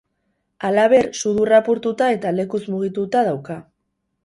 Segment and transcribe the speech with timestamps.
[0.69, 3.63] Halaber, sudurra apurtuta eta lekuz mugituta dauka.